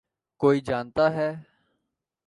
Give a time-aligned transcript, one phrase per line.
[0.39, 1.31] کوئی جانتا ہے۔